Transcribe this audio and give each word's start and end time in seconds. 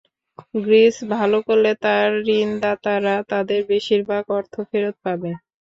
Greece 0.55 0.95
ভালো 1.13 1.37
করলে 1.47 1.71
তার 1.83 2.09
ঋণদাতারা 2.35 3.15
তাদের 3.31 3.59
বেশির 3.71 4.01
ভাগ 4.09 4.23
অর্থ 4.37 4.53
ফেরত 4.69 4.95
পাবে। 5.05 5.31